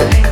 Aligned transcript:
I 0.00 0.29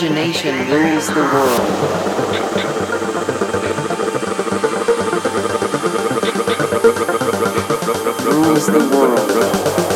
Imagination 0.00 0.70
rules 0.70 1.08
the 1.08 1.14
world. 1.14 1.58
Rules 8.24 8.66
the 8.66 8.78
world. 8.92 9.87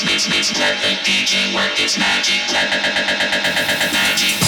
This 0.00 0.28
is 0.28 0.50
the 0.50 0.94
DJ 1.02 1.52
work 1.56 1.80
is 1.80 1.98
magic. 1.98 2.38
Magic. 3.92 4.47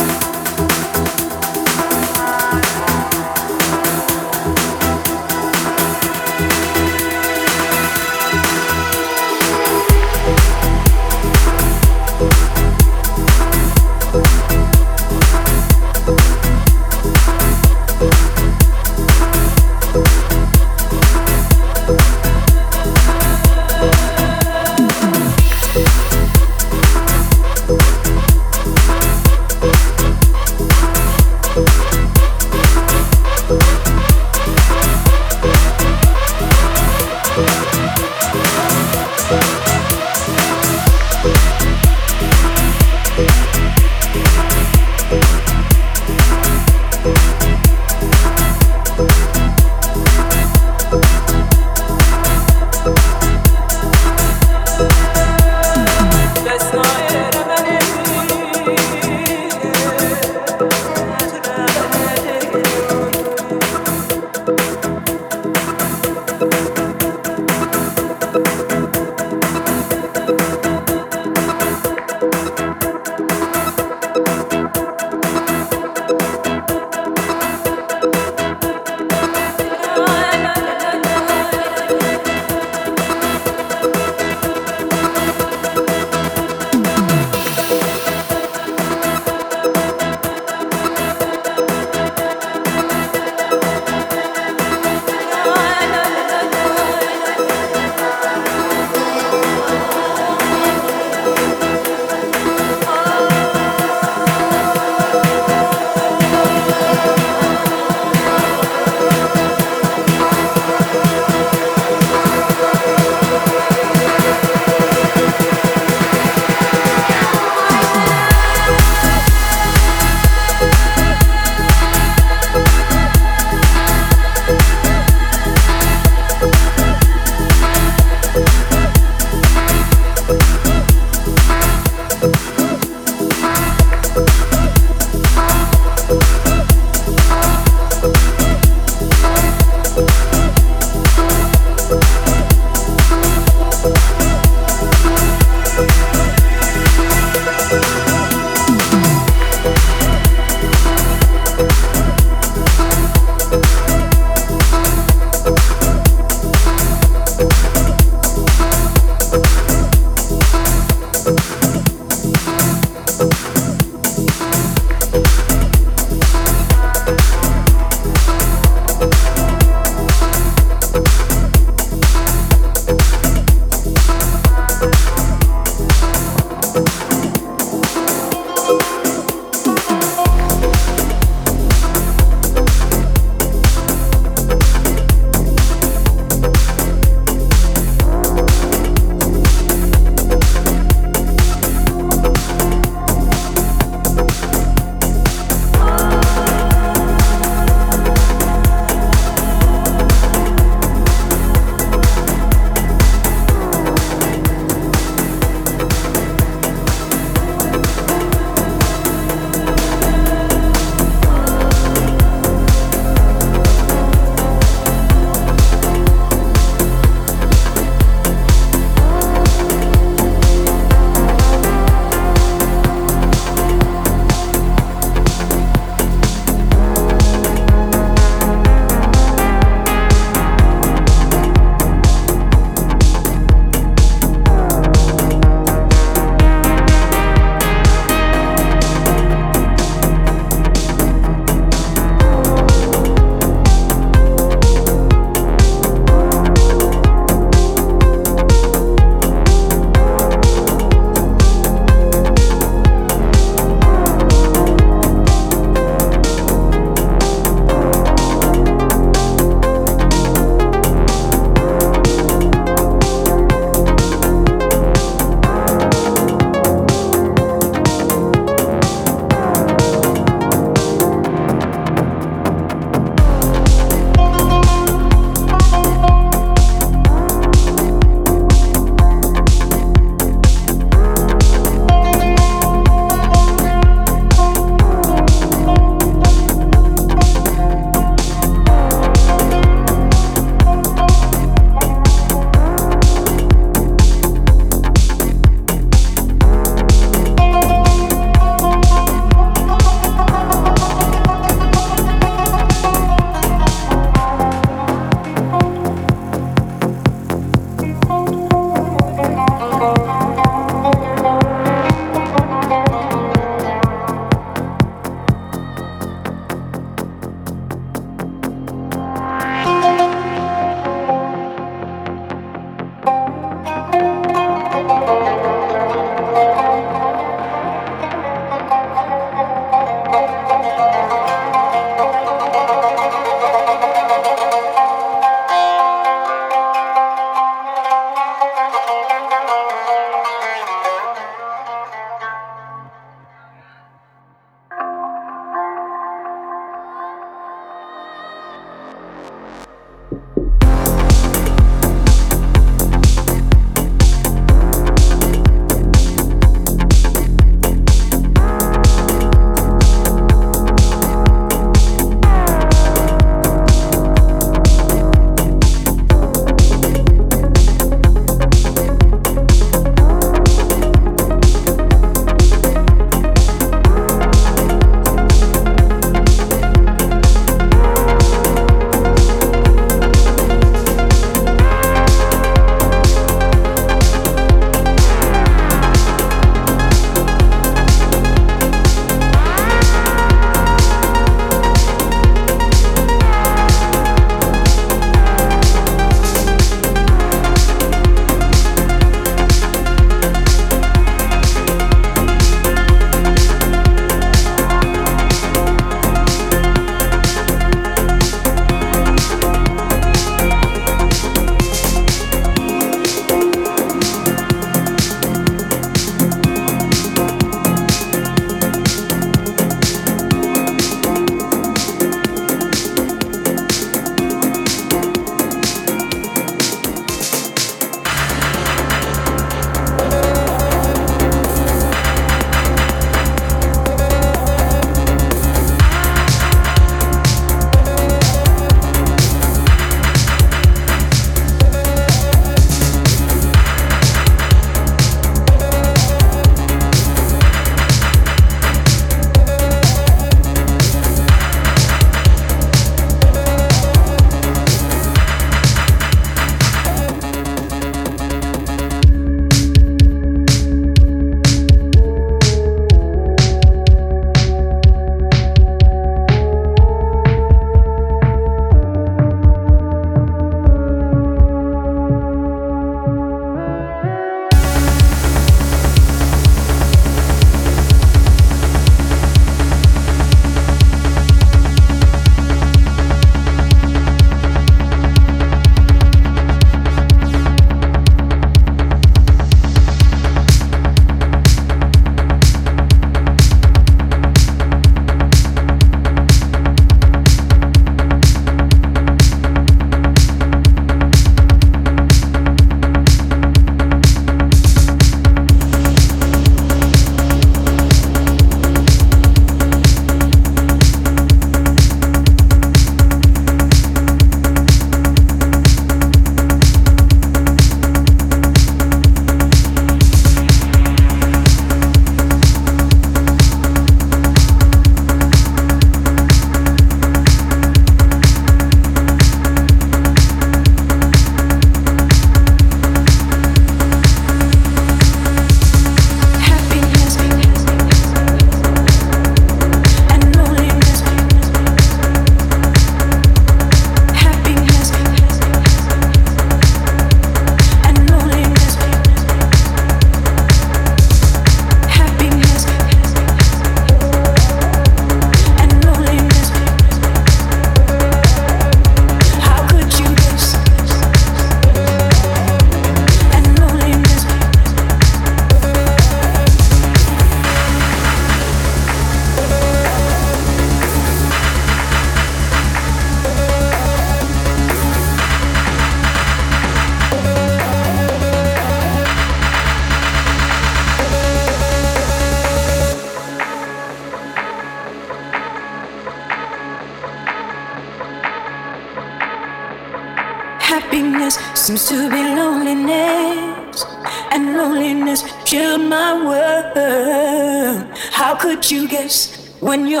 When 599.71 599.87
you're 599.87 600.00